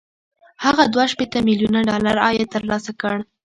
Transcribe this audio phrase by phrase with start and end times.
[0.65, 3.15] هغه دوه شپېته ميليونه ډالر عاید ترلاسه کړ